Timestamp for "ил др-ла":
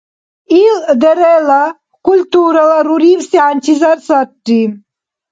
0.63-1.65